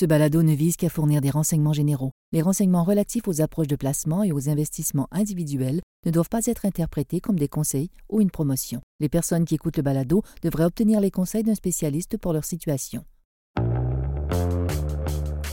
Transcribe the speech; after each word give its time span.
Ce 0.00 0.06
balado 0.06 0.42
ne 0.42 0.54
vise 0.54 0.78
qu'à 0.78 0.88
fournir 0.88 1.20
des 1.20 1.28
renseignements 1.28 1.74
généraux. 1.74 2.12
Les 2.32 2.40
renseignements 2.40 2.84
relatifs 2.84 3.28
aux 3.28 3.42
approches 3.42 3.66
de 3.66 3.76
placement 3.76 4.22
et 4.22 4.32
aux 4.32 4.48
investissements 4.48 5.08
individuels 5.12 5.82
ne 6.06 6.10
doivent 6.10 6.30
pas 6.30 6.46
être 6.46 6.64
interprétés 6.64 7.20
comme 7.20 7.38
des 7.38 7.48
conseils 7.48 7.90
ou 8.08 8.22
une 8.22 8.30
promotion. 8.30 8.80
Les 9.00 9.10
personnes 9.10 9.44
qui 9.44 9.56
écoutent 9.56 9.76
le 9.76 9.82
balado 9.82 10.22
devraient 10.42 10.64
obtenir 10.64 11.00
les 11.00 11.10
conseils 11.10 11.42
d'un 11.42 11.54
spécialiste 11.54 12.16
pour 12.16 12.32
leur 12.32 12.46
situation. 12.46 13.04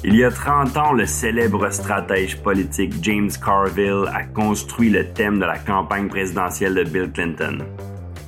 Il 0.05 0.15
y 0.15 0.23
a 0.23 0.31
30 0.31 0.77
ans, 0.77 0.93
le 0.93 1.07
célèbre 1.07 1.69
stratège 1.69 2.41
politique 2.41 2.93
James 3.01 3.31
Carville 3.43 4.05
a 4.13 4.23
construit 4.23 4.89
le 4.89 5.11
thème 5.11 5.39
de 5.39 5.45
la 5.45 5.59
campagne 5.59 6.07
présidentielle 6.07 6.73
de 6.73 6.85
Bill 6.85 7.11
Clinton. 7.11 7.65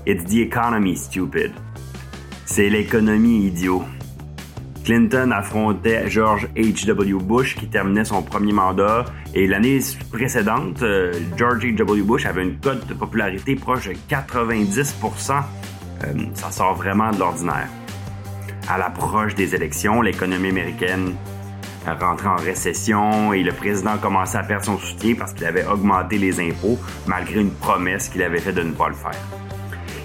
It's 0.06 0.26
the 0.26 0.40
economy, 0.40 0.98
stupid. 0.98 1.54
C'est 2.46 2.68
l'économie, 2.68 3.46
idiot. 3.46 3.86
Clinton 4.90 5.30
affrontait 5.30 6.10
George 6.10 6.48
H.W. 6.56 7.20
Bush 7.22 7.56
qui 7.56 7.68
terminait 7.68 8.06
son 8.06 8.24
premier 8.24 8.54
mandat 8.54 9.06
et 9.36 9.46
l'année 9.46 9.82
précédente, 10.12 10.82
euh, 10.82 11.14
George 11.38 11.64
H.W. 11.64 12.02
Bush 12.02 12.26
avait 12.26 12.42
une 12.42 12.58
cote 12.58 12.88
de 12.88 12.96
popularité 12.96 13.56
proche 13.56 13.88
de 13.88 13.94
90% 14.10 15.44
euh, 16.06 16.06
Ça 16.34 16.50
sort 16.50 16.74
vraiment 16.74 17.12
de 17.12 17.20
l'ordinaire. 17.20 17.70
À 18.68 18.80
l'approche 18.80 19.36
des 19.36 19.54
élections, 19.54 20.02
l'économie 20.02 20.50
américaine 20.50 21.14
rentrait 21.86 22.30
en 22.30 22.38
récession 22.38 23.32
et 23.32 23.44
le 23.44 23.52
président 23.52 23.96
commençait 24.00 24.40
à 24.40 24.44
perdre 24.44 24.66
son 24.66 24.80
soutien 24.80 25.14
parce 25.14 25.34
qu'il 25.34 25.46
avait 25.46 25.68
augmenté 25.68 26.18
les 26.18 26.40
impôts 26.40 26.80
malgré 27.06 27.42
une 27.42 27.52
promesse 27.52 28.10
qu'il 28.10 28.24
avait 28.24 28.40
faite 28.40 28.56
de 28.56 28.64
ne 28.64 28.72
pas 28.72 28.90
le 28.90 28.96
faire. 28.96 29.49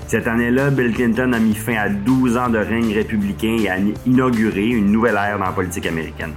Cette 0.06 0.26
année-là, 0.26 0.70
Bill 0.70 0.92
Clinton 0.92 1.32
a 1.32 1.38
mis 1.38 1.54
fin 1.54 1.76
à 1.76 1.88
12 1.88 2.36
ans 2.36 2.48
de 2.48 2.58
règne 2.58 2.92
républicain 2.92 3.56
et 3.58 3.68
a 3.68 3.76
inauguré 4.06 4.66
une 4.66 4.92
nouvelle 4.92 5.16
ère 5.16 5.38
dans 5.38 5.46
la 5.46 5.52
politique 5.52 5.86
américaine. 5.86 6.34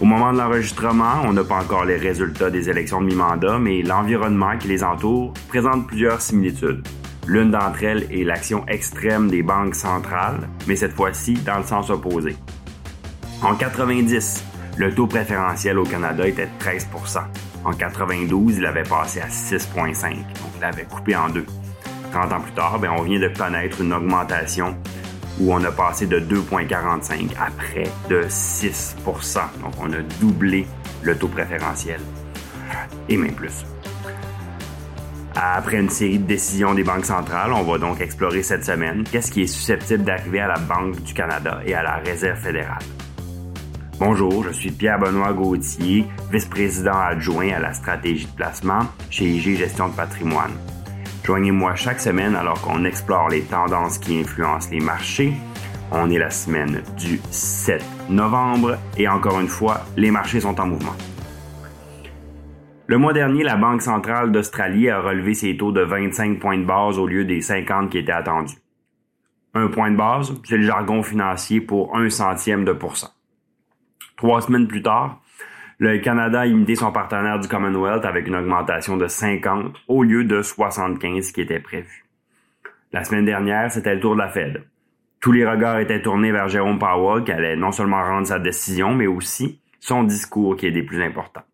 Au 0.00 0.04
moment 0.04 0.32
de 0.32 0.38
l'enregistrement, 0.38 1.22
on 1.24 1.32
n'a 1.32 1.42
pas 1.42 1.56
encore 1.62 1.84
les 1.84 1.96
résultats 1.96 2.50
des 2.50 2.70
élections 2.70 3.00
de 3.00 3.06
mi-mandat, 3.06 3.58
mais 3.58 3.82
l'environnement 3.82 4.56
qui 4.58 4.68
les 4.68 4.84
entoure 4.84 5.32
présente 5.48 5.86
plusieurs 5.86 6.20
similitudes. 6.20 6.86
L'une 7.26 7.50
d'entre 7.50 7.82
elles 7.82 8.06
est 8.12 8.22
l'action 8.22 8.64
extrême 8.68 9.28
des 9.28 9.42
banques 9.42 9.74
centrales, 9.74 10.48
mais 10.68 10.76
cette 10.76 10.92
fois-ci 10.92 11.34
dans 11.34 11.58
le 11.58 11.64
sens 11.64 11.90
opposé. 11.90 12.36
En 13.42 13.54
90, 13.56 14.44
le 14.76 14.94
taux 14.94 15.06
préférentiel 15.06 15.78
au 15.78 15.84
Canada 15.84 16.26
était 16.26 16.46
de 16.46 16.64
13% 16.64 17.20
En 17.64 17.72
92, 17.72 18.58
il 18.58 18.66
avait 18.66 18.84
passé 18.84 19.20
à 19.20 19.28
6,5 19.28 20.10
donc 20.10 20.52
il 20.58 20.64
avait 20.64 20.84
coupé 20.84 21.16
en 21.16 21.28
deux. 21.30 21.46
30 22.16 22.32
ans 22.32 22.40
plus 22.40 22.52
tard, 22.52 22.78
ben, 22.78 22.90
on 22.96 23.02
vient 23.02 23.20
de 23.20 23.28
connaître 23.28 23.82
une 23.82 23.92
augmentation 23.92 24.74
où 25.38 25.52
on 25.52 25.62
a 25.62 25.70
passé 25.70 26.06
de 26.06 26.18
2,45 26.18 27.32
à 27.38 27.50
près 27.50 27.84
de 28.08 28.22
6% 28.22 29.38
Donc, 29.62 29.74
on 29.78 29.92
a 29.92 30.00
doublé 30.18 30.66
le 31.02 31.16
taux 31.16 31.28
préférentiel 31.28 32.00
et 33.10 33.16
même 33.18 33.34
plus. 33.34 33.66
Après 35.34 35.76
une 35.76 35.90
série 35.90 36.18
de 36.18 36.26
décisions 36.26 36.74
des 36.74 36.84
banques 36.84 37.04
centrales, 37.04 37.52
on 37.52 37.62
va 37.64 37.76
donc 37.76 38.00
explorer 38.00 38.42
cette 38.42 38.64
semaine 38.64 39.04
qu'est-ce 39.04 39.30
qui 39.30 39.42
est 39.42 39.46
susceptible 39.46 40.04
d'arriver 40.04 40.40
à 40.40 40.48
la 40.48 40.58
Banque 40.58 41.02
du 41.02 41.12
Canada 41.12 41.60
et 41.66 41.74
à 41.74 41.82
la 41.82 41.96
Réserve 41.96 42.38
fédérale. 42.38 42.82
Bonjour, 43.98 44.42
je 44.42 44.50
suis 44.50 44.70
Pierre-Benoît 44.70 45.34
Gauthier, 45.34 46.06
vice-président 46.32 46.98
adjoint 46.98 47.52
à 47.52 47.58
la 47.58 47.74
stratégie 47.74 48.24
de 48.24 48.32
placement 48.32 48.86
chez 49.10 49.26
IG 49.26 49.58
Gestion 49.58 49.88
de 49.88 49.94
patrimoine. 49.94 50.52
Joignez-moi 51.26 51.74
chaque 51.74 51.98
semaine 51.98 52.36
alors 52.36 52.62
qu'on 52.62 52.84
explore 52.84 53.28
les 53.30 53.42
tendances 53.42 53.98
qui 53.98 54.20
influencent 54.20 54.70
les 54.70 54.78
marchés. 54.78 55.32
On 55.90 56.08
est 56.08 56.20
la 56.20 56.30
semaine 56.30 56.84
du 56.96 57.18
7 57.32 57.84
novembre 58.08 58.78
et 58.96 59.08
encore 59.08 59.40
une 59.40 59.48
fois, 59.48 59.80
les 59.96 60.12
marchés 60.12 60.38
sont 60.38 60.60
en 60.60 60.68
mouvement. 60.68 60.94
Le 62.86 62.96
mois 62.96 63.12
dernier, 63.12 63.42
la 63.42 63.56
Banque 63.56 63.82
centrale 63.82 64.30
d'Australie 64.30 64.88
a 64.88 65.00
relevé 65.00 65.34
ses 65.34 65.56
taux 65.56 65.72
de 65.72 65.80
25 65.80 66.38
points 66.38 66.58
de 66.58 66.64
base 66.64 66.96
au 66.96 67.08
lieu 67.08 67.24
des 67.24 67.40
50 67.40 67.90
qui 67.90 67.98
étaient 67.98 68.12
attendus. 68.12 68.58
Un 69.54 69.66
point 69.66 69.90
de 69.90 69.96
base, 69.96 70.32
c'est 70.44 70.58
le 70.58 70.62
jargon 70.62 71.02
financier 71.02 71.60
pour 71.60 71.96
un 71.96 72.08
centième 72.08 72.64
de 72.64 72.72
pourcent. 72.72 73.12
Trois 74.16 74.42
semaines 74.42 74.68
plus 74.68 74.82
tard, 74.82 75.20
le 75.78 75.98
Canada 75.98 76.40
a 76.40 76.46
imité 76.46 76.74
son 76.74 76.90
partenaire 76.90 77.38
du 77.38 77.48
Commonwealth 77.48 78.06
avec 78.06 78.26
une 78.26 78.36
augmentation 78.36 78.96
de 78.96 79.06
50 79.06 79.76
au 79.88 80.02
lieu 80.02 80.24
de 80.24 80.40
75 80.40 81.32
qui 81.32 81.42
était 81.42 81.60
prévu. 81.60 82.06
La 82.92 83.04
semaine 83.04 83.26
dernière, 83.26 83.70
c'était 83.70 83.94
le 83.94 84.00
tour 84.00 84.14
de 84.14 84.20
la 84.20 84.28
Fed. 84.28 84.64
Tous 85.20 85.32
les 85.32 85.46
regards 85.46 85.78
étaient 85.78 86.00
tournés 86.00 86.32
vers 86.32 86.48
Jérôme 86.48 86.78
Powell 86.78 87.24
qui 87.24 87.32
allait 87.32 87.56
non 87.56 87.72
seulement 87.72 88.02
rendre 88.02 88.26
sa 88.26 88.38
décision, 88.38 88.94
mais 88.94 89.06
aussi 89.06 89.60
son 89.78 90.04
discours 90.04 90.56
qui 90.56 90.66
est 90.66 90.70
des 90.70 90.82
plus 90.82 91.02
importants. 91.02 91.44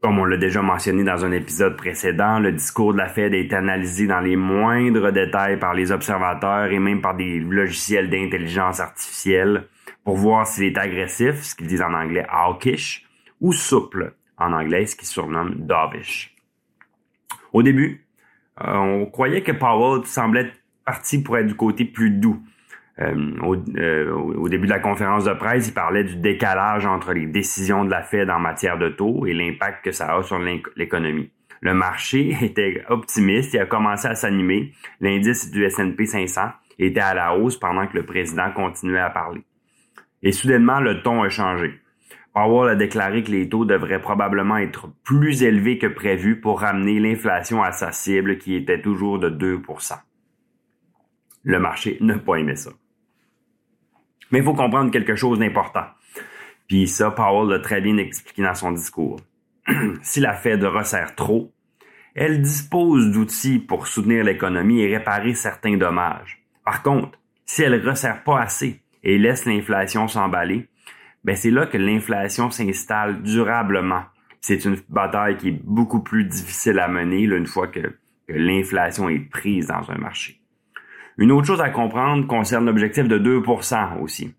Comme 0.00 0.18
on 0.18 0.24
l'a 0.24 0.36
déjà 0.36 0.60
mentionné 0.60 1.04
dans 1.04 1.24
un 1.24 1.30
épisode 1.30 1.76
précédent, 1.76 2.40
le 2.40 2.52
discours 2.52 2.92
de 2.92 2.98
la 2.98 3.06
Fed 3.06 3.32
est 3.32 3.52
analysé 3.52 4.06
dans 4.06 4.20
les 4.20 4.36
moindres 4.36 5.12
détails 5.12 5.58
par 5.58 5.72
les 5.72 5.92
observateurs 5.92 6.72
et 6.72 6.78
même 6.80 7.00
par 7.00 7.14
des 7.14 7.38
logiciels 7.38 8.10
d'intelligence 8.10 8.80
artificielle 8.80 9.68
pour 10.04 10.16
voir 10.16 10.46
s'il 10.46 10.64
est 10.64 10.78
agressif, 10.78 11.42
ce 11.42 11.54
qu'ils 11.54 11.66
disent 11.68 11.82
en 11.82 11.94
anglais 11.94 12.26
hawkish, 12.28 13.03
ou 13.44 13.52
souple, 13.52 14.14
en 14.38 14.52
anglais, 14.54 14.86
ce 14.86 14.96
qu'ils 14.96 15.06
surnomment 15.06 15.54
dovish. 15.54 16.34
Au 17.52 17.62
début, 17.62 18.06
euh, 18.62 18.74
on 18.74 19.06
croyait 19.06 19.42
que 19.42 19.52
Powell 19.52 20.06
semblait 20.06 20.50
parti 20.86 21.22
pour 21.22 21.36
être 21.36 21.46
du 21.46 21.54
côté 21.54 21.84
plus 21.84 22.10
doux, 22.10 22.42
euh, 23.00 23.14
euh, 23.76 24.12
au, 24.12 24.48
début 24.48 24.66
de 24.66 24.72
la 24.72 24.78
conférence 24.78 25.24
de 25.24 25.32
presse, 25.34 25.68
il 25.68 25.74
parlait 25.74 26.04
du 26.04 26.16
décalage 26.16 26.86
entre 26.86 27.12
les 27.12 27.26
décisions 27.26 27.84
de 27.84 27.90
la 27.90 28.02
Fed 28.02 28.30
en 28.30 28.38
matière 28.38 28.78
de 28.78 28.88
taux 28.88 29.26
et 29.26 29.34
l'impact 29.34 29.84
que 29.84 29.92
ça 29.92 30.14
a 30.14 30.22
sur 30.22 30.38
l'économie. 30.38 31.30
Le 31.60 31.74
marché 31.74 32.36
était 32.42 32.82
optimiste 32.88 33.54
et 33.54 33.60
a 33.60 33.66
commencé 33.66 34.08
à 34.08 34.14
s'animer. 34.14 34.72
L'indice 35.00 35.50
du 35.50 35.64
S&P 35.64 36.06
500 36.06 36.40
était 36.78 37.00
à 37.00 37.12
la 37.12 37.36
hausse 37.36 37.58
pendant 37.58 37.86
que 37.86 37.96
le 37.96 38.06
président 38.06 38.50
continuait 38.52 39.00
à 39.00 39.10
parler. 39.10 39.42
Et 40.22 40.32
soudainement, 40.32 40.80
le 40.80 41.02
ton 41.02 41.22
a 41.22 41.28
changé. 41.28 41.74
Powell 42.34 42.68
a 42.68 42.74
déclaré 42.74 43.22
que 43.22 43.30
les 43.30 43.48
taux 43.48 43.64
devraient 43.64 44.00
probablement 44.00 44.56
être 44.56 44.88
plus 45.04 45.44
élevés 45.44 45.78
que 45.78 45.86
prévu 45.86 46.40
pour 46.40 46.60
ramener 46.60 46.98
l'inflation 46.98 47.62
à 47.62 47.70
sa 47.70 47.92
cible 47.92 48.38
qui 48.38 48.56
était 48.56 48.82
toujours 48.82 49.20
de 49.20 49.30
2% 49.30 49.94
Le 51.44 51.58
marché 51.60 51.96
n'a 52.00 52.18
pas 52.18 52.36
aimé 52.36 52.56
ça. 52.56 52.72
Mais 54.32 54.40
il 54.40 54.44
faut 54.44 54.54
comprendre 54.54 54.90
quelque 54.90 55.14
chose 55.14 55.38
d'important. 55.38 55.86
Puis 56.66 56.88
ça, 56.88 57.12
Powell 57.12 57.48
l'a 57.48 57.60
très 57.60 57.80
bien 57.80 57.98
expliqué 57.98 58.42
dans 58.42 58.54
son 58.54 58.72
discours. 58.72 59.20
si 60.02 60.18
la 60.18 60.34
Fed 60.34 60.64
resserre 60.64 61.14
trop, 61.14 61.52
elle 62.16 62.42
dispose 62.42 63.12
d'outils 63.12 63.60
pour 63.60 63.86
soutenir 63.86 64.24
l'économie 64.24 64.80
et 64.80 64.96
réparer 64.96 65.34
certains 65.34 65.76
dommages. 65.76 66.44
Par 66.64 66.82
contre, 66.82 67.16
si 67.44 67.62
elle 67.62 67.88
resserre 67.88 68.24
pas 68.24 68.40
assez 68.40 68.80
et 69.04 69.18
laisse 69.18 69.46
l'inflation 69.46 70.08
s'emballer, 70.08 70.68
ben 71.24 71.36
c'est 71.36 71.50
là 71.50 71.66
que 71.66 71.78
l'inflation 71.78 72.50
s'installe 72.50 73.22
durablement. 73.22 74.02
C'est 74.40 74.64
une 74.64 74.76
bataille 74.88 75.36
qui 75.38 75.48
est 75.48 75.60
beaucoup 75.64 76.00
plus 76.00 76.24
difficile 76.24 76.78
à 76.78 76.88
mener 76.88 77.22
une 77.22 77.46
fois 77.46 77.68
que 77.68 77.96
l'inflation 78.28 79.08
est 79.08 79.20
prise 79.30 79.68
dans 79.68 79.90
un 79.90 79.96
marché. 79.96 80.40
Une 81.16 81.32
autre 81.32 81.46
chose 81.46 81.60
à 81.60 81.70
comprendre 81.70 82.26
concerne 82.26 82.66
l'objectif 82.66 83.08
de 83.08 83.18
2% 83.18 84.00
aussi. 84.00 84.34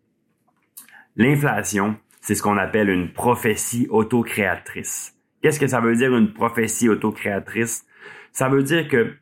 L'inflation, 1.15 1.95
c'est 2.21 2.35
ce 2.35 2.43
qu'on 2.43 2.57
appelle 2.57 2.89
une 2.89 3.13
prophétie 3.13 3.87
autocréatrice. 3.89 5.15
Qu'est-ce 5.41 5.59
que 5.59 5.67
ça 5.67 5.79
veut 5.79 5.95
dire 5.95 6.15
une 6.15 6.33
prophétie 6.33 6.89
autocréatrice? 6.89 7.85
Ça 8.31 8.49
veut 8.49 8.63
dire 8.63 8.87
que 8.87 9.13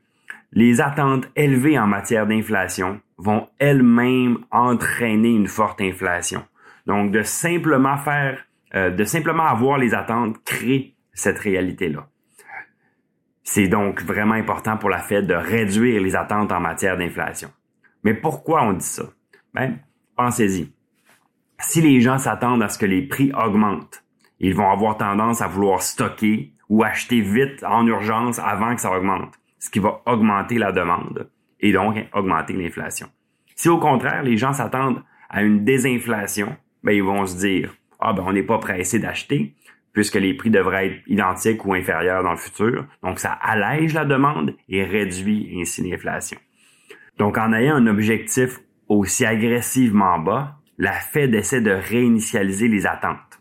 les 0.51 0.81
attentes 0.81 1.29
élevées 1.35 1.77
en 1.77 1.87
matière 1.87 2.27
d'inflation 2.27 3.01
vont 3.17 3.47
elles-mêmes 3.59 4.39
entraîner 4.51 5.29
une 5.29 5.47
forte 5.47 5.81
inflation. 5.81 6.45
Donc, 6.85 7.11
de 7.11 7.23
simplement 7.23 7.97
faire, 7.97 8.43
euh, 8.75 8.89
de 8.89 9.03
simplement 9.03 9.45
avoir 9.45 9.77
les 9.77 9.93
attentes 9.93 10.43
crée 10.43 10.95
cette 11.13 11.39
réalité-là. 11.39 12.07
C'est 13.43 13.67
donc 13.67 14.01
vraiment 14.01 14.35
important 14.35 14.77
pour 14.77 14.89
la 14.89 14.99
Fed 14.99 15.27
de 15.27 15.33
réduire 15.33 16.01
les 16.01 16.15
attentes 16.15 16.51
en 16.51 16.59
matière 16.59 16.97
d'inflation. 16.97 17.49
Mais 18.03 18.13
pourquoi 18.13 18.63
on 18.63 18.73
dit 18.73 18.85
ça? 18.85 19.03
Ben, 19.53 19.79
pensez-y. 20.15 20.73
Si 21.59 21.81
les 21.81 22.01
gens 22.01 22.17
s'attendent 22.17 22.63
à 22.63 22.69
ce 22.69 22.77
que 22.77 22.85
les 22.85 23.03
prix 23.03 23.31
augmentent, 23.33 24.03
ils 24.39 24.55
vont 24.55 24.69
avoir 24.69 24.97
tendance 24.97 25.41
à 25.41 25.47
vouloir 25.47 25.81
stocker 25.81 26.53
ou 26.69 26.83
acheter 26.83 27.21
vite 27.21 27.63
en 27.63 27.85
urgence 27.85 28.39
avant 28.39 28.75
que 28.75 28.81
ça 28.81 28.91
augmente, 28.91 29.33
ce 29.59 29.69
qui 29.69 29.79
va 29.79 30.01
augmenter 30.05 30.57
la 30.57 30.71
demande 30.71 31.29
et 31.59 31.71
donc 31.71 31.97
augmenter 32.13 32.53
l'inflation. 32.53 33.07
Si 33.55 33.69
au 33.69 33.77
contraire, 33.77 34.23
les 34.23 34.37
gens 34.37 34.53
s'attendent 34.53 35.03
à 35.29 35.43
une 35.43 35.63
désinflation, 35.63 36.55
ben, 36.83 36.91
ils 36.91 37.03
vont 37.03 37.25
se 37.25 37.37
dire, 37.37 37.75
ah 37.99 38.13
ben 38.13 38.23
on 38.25 38.33
n'est 38.33 38.43
pas 38.43 38.57
pressé 38.59 38.99
d'acheter, 38.99 39.55
puisque 39.93 40.15
les 40.15 40.33
prix 40.33 40.49
devraient 40.49 40.87
être 40.87 41.01
identiques 41.07 41.65
ou 41.65 41.73
inférieurs 41.73 42.23
dans 42.23 42.31
le 42.31 42.37
futur. 42.37 42.85
Donc, 43.03 43.19
ça 43.19 43.31
allège 43.31 43.93
la 43.93 44.05
demande 44.05 44.55
et 44.67 44.83
réduit 44.83 45.55
ainsi 45.59 45.87
l'inflation. 45.87 46.37
Donc, 47.17 47.37
en 47.37 47.53
ayant 47.53 47.75
un 47.75 47.87
objectif 47.87 48.59
aussi 48.89 49.25
agressivement 49.25 50.19
bas, 50.19 50.57
la 50.77 50.93
Fed 50.93 51.35
essaie 51.35 51.61
de 51.61 51.71
réinitialiser 51.71 52.67
les 52.67 52.87
attentes. 52.87 53.39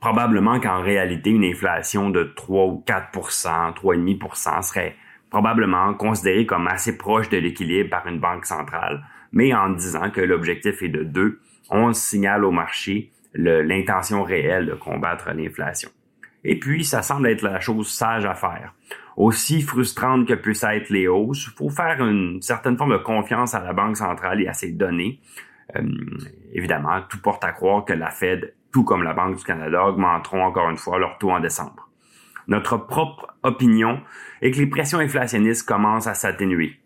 Probablement 0.00 0.58
qu'en 0.58 0.82
réalité, 0.82 1.30
une 1.30 1.44
inflation 1.44 2.10
de 2.10 2.24
3 2.24 2.64
ou 2.66 2.84
4% 2.86 3.74
3,5% 3.74 4.62
serait 4.62 4.96
probablement 5.30 5.94
considérée 5.94 6.44
comme 6.44 6.66
assez 6.66 6.98
proche 6.98 7.28
de 7.28 7.36
l'équilibre 7.36 7.90
par 7.90 8.06
une 8.06 8.18
banque 8.18 8.46
centrale, 8.46 9.04
mais 9.32 9.54
en 9.54 9.70
disant 9.70 10.10
que 10.10 10.20
l'objectif 10.20 10.82
est 10.82 10.88
de 10.88 11.04
2, 11.04 11.40
on 11.70 11.92
signale 11.92 12.44
au 12.44 12.50
marché 12.50 13.12
l'intention 13.34 14.22
réelle 14.22 14.66
de 14.66 14.74
combattre 14.74 15.30
l'inflation. 15.32 15.90
Et 16.44 16.58
puis, 16.58 16.84
ça 16.84 17.02
semble 17.02 17.28
être 17.28 17.42
la 17.42 17.60
chose 17.60 17.88
sage 17.88 18.26
à 18.26 18.34
faire. 18.34 18.74
Aussi 19.16 19.62
frustrante 19.62 20.26
que 20.26 20.34
puissent 20.34 20.64
être 20.64 20.90
les 20.90 21.06
hausses, 21.06 21.46
il 21.46 21.56
faut 21.56 21.70
faire 21.70 22.04
une 22.04 22.42
certaine 22.42 22.76
forme 22.76 22.92
de 22.92 23.02
confiance 23.02 23.54
à 23.54 23.60
la 23.60 23.72
Banque 23.72 23.96
centrale 23.96 24.40
et 24.42 24.48
à 24.48 24.52
ses 24.52 24.72
données. 24.72 25.20
Euh, 25.76 25.82
évidemment, 26.52 27.00
tout 27.08 27.20
porte 27.20 27.44
à 27.44 27.52
croire 27.52 27.84
que 27.84 27.92
la 27.92 28.10
Fed, 28.10 28.54
tout 28.72 28.84
comme 28.84 29.02
la 29.02 29.14
Banque 29.14 29.36
du 29.36 29.44
Canada, 29.44 29.86
augmenteront 29.86 30.44
encore 30.44 30.68
une 30.70 30.76
fois 30.76 30.98
leur 30.98 31.18
taux 31.18 31.30
en 31.30 31.40
décembre. 31.40 31.88
Notre 32.48 32.76
propre 32.76 33.28
opinion 33.42 34.00
est 34.40 34.50
que 34.50 34.58
les 34.58 34.66
pressions 34.66 34.98
inflationnistes 34.98 35.66
commencent 35.66 36.08
à 36.08 36.14
s'atténuer. 36.14 36.81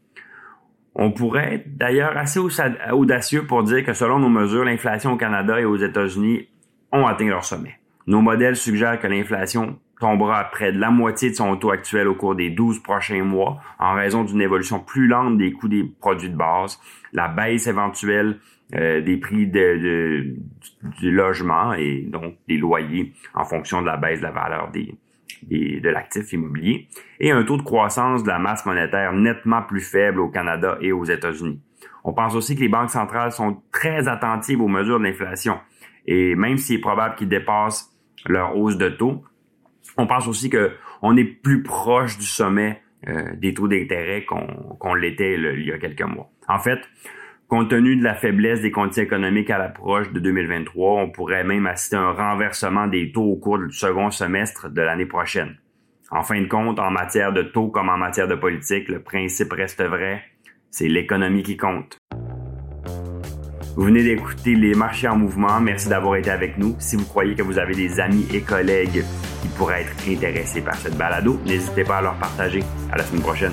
On 0.98 1.12
pourrait 1.12 1.62
d'ailleurs 1.66 2.16
assez 2.16 2.40
audacieux 2.40 3.46
pour 3.46 3.62
dire 3.62 3.84
que 3.84 3.92
selon 3.92 4.18
nos 4.18 4.30
mesures, 4.30 4.64
l'inflation 4.64 5.12
au 5.12 5.16
Canada 5.16 5.60
et 5.60 5.66
aux 5.66 5.76
États-Unis 5.76 6.48
ont 6.90 7.06
atteint 7.06 7.28
leur 7.28 7.44
sommet. 7.44 7.78
Nos 8.06 8.22
modèles 8.22 8.56
suggèrent 8.56 8.98
que 8.98 9.06
l'inflation 9.06 9.78
tombera 10.00 10.38
à 10.38 10.44
près 10.44 10.72
de 10.72 10.78
la 10.78 10.90
moitié 10.90 11.30
de 11.30 11.34
son 11.34 11.54
taux 11.56 11.70
actuel 11.70 12.08
au 12.08 12.14
cours 12.14 12.34
des 12.34 12.48
12 12.48 12.82
prochains 12.82 13.24
mois 13.24 13.60
en 13.78 13.94
raison 13.94 14.24
d'une 14.24 14.40
évolution 14.40 14.80
plus 14.80 15.06
lente 15.06 15.36
des 15.36 15.52
coûts 15.52 15.68
des 15.68 15.84
produits 15.84 16.30
de 16.30 16.36
base, 16.36 16.80
la 17.12 17.28
baisse 17.28 17.66
éventuelle 17.66 18.38
euh, 18.74 19.02
des 19.02 19.18
prix 19.18 19.46
du 19.46 21.10
logement 21.10 21.74
et 21.74 22.06
donc 22.08 22.36
des 22.48 22.56
loyers 22.56 23.12
en 23.34 23.44
fonction 23.44 23.82
de 23.82 23.86
la 23.86 23.98
baisse 23.98 24.20
de 24.20 24.24
la 24.24 24.32
valeur 24.32 24.70
des, 24.70 24.94
de 25.48 25.88
l'actif 25.88 26.32
immobilier 26.32 26.88
et 27.20 27.30
un 27.30 27.44
taux 27.44 27.56
de 27.56 27.62
croissance 27.62 28.22
de 28.22 28.28
la 28.28 28.38
masse 28.38 28.66
monétaire 28.66 29.12
nettement 29.12 29.62
plus 29.62 29.80
faible 29.80 30.20
au 30.20 30.28
Canada 30.28 30.76
et 30.80 30.92
aux 30.92 31.04
États-Unis. 31.04 31.60
On 32.04 32.12
pense 32.12 32.34
aussi 32.34 32.56
que 32.56 32.60
les 32.60 32.68
banques 32.68 32.90
centrales 32.90 33.32
sont 33.32 33.62
très 33.72 34.08
attentives 34.08 34.60
aux 34.60 34.68
mesures 34.68 34.98
de 34.98 35.04
l'inflation 35.04 35.58
et 36.06 36.34
même 36.34 36.56
s'il 36.58 36.76
est 36.76 36.80
probable 36.80 37.14
qu'ils 37.16 37.28
dépassent 37.28 37.92
leur 38.26 38.56
hausse 38.56 38.76
de 38.76 38.88
taux, 38.88 39.24
on 39.96 40.06
pense 40.06 40.26
aussi 40.26 40.50
qu'on 40.50 41.16
est 41.16 41.24
plus 41.24 41.62
proche 41.62 42.18
du 42.18 42.26
sommet 42.26 42.82
euh, 43.08 43.34
des 43.36 43.54
taux 43.54 43.68
d'intérêt 43.68 44.24
qu'on 44.24 44.94
l'était 44.94 45.34
il 45.34 45.66
y 45.66 45.72
a 45.72 45.78
quelques 45.78 46.02
mois. 46.02 46.30
En 46.48 46.58
fait, 46.58 46.80
compte 47.48 47.70
tenu 47.70 47.96
de 47.96 48.04
la 48.04 48.14
faiblesse 48.14 48.60
des 48.60 48.70
conditions 48.70 49.02
économiques 49.02 49.50
à 49.50 49.58
l'approche 49.58 50.10
de 50.12 50.20
2023, 50.20 51.02
on 51.02 51.10
pourrait 51.10 51.44
même 51.44 51.66
assister 51.66 51.96
à 51.96 52.00
un 52.00 52.12
renversement 52.12 52.86
des 52.86 53.12
taux 53.12 53.24
au 53.24 53.36
cours 53.36 53.58
du 53.58 53.72
second 53.72 54.10
semestre 54.10 54.68
de 54.68 54.82
l'année 54.82 55.06
prochaine. 55.06 55.56
En 56.10 56.22
fin 56.22 56.40
de 56.40 56.46
compte, 56.46 56.78
en 56.78 56.90
matière 56.90 57.32
de 57.32 57.42
taux 57.42 57.68
comme 57.68 57.88
en 57.88 57.96
matière 57.96 58.28
de 58.28 58.34
politique, 58.34 58.88
le 58.88 59.00
principe 59.00 59.52
reste 59.52 59.82
vrai, 59.82 60.22
c'est 60.70 60.88
l'économie 60.88 61.42
qui 61.42 61.56
compte. 61.56 61.98
Vous 63.76 63.84
venez 63.84 64.02
d'écouter 64.02 64.54
Les 64.54 64.74
marchés 64.74 65.08
en 65.08 65.16
mouvement. 65.16 65.60
Merci 65.60 65.90
d'avoir 65.90 66.16
été 66.16 66.30
avec 66.30 66.56
nous. 66.56 66.74
Si 66.78 66.96
vous 66.96 67.04
croyez 67.04 67.34
que 67.34 67.42
vous 67.42 67.58
avez 67.58 67.74
des 67.74 68.00
amis 68.00 68.26
et 68.32 68.40
collègues 68.40 69.04
qui 69.42 69.48
pourraient 69.48 69.82
être 69.82 70.08
intéressés 70.08 70.62
par 70.62 70.76
cette 70.76 70.96
balado, 70.96 71.38
n'hésitez 71.44 71.84
pas 71.84 71.98
à 71.98 72.02
leur 72.02 72.18
partager. 72.18 72.62
À 72.90 72.96
la 72.96 73.04
semaine 73.04 73.22
prochaine. 73.22 73.52